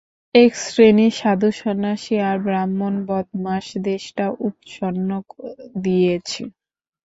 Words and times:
এক 0.35 0.51
শ্রেণীর 0.63 1.13
সাধু 1.19 1.49
সন্ন্যাসী 1.59 2.15
আর 2.29 2.37
ব্রাহ্মণ 2.45 2.93
বদমাশ 3.07 3.65
দেশটা 3.87 4.25
উৎসন্ন 4.47 5.09
দিয়েছে। 5.83 6.41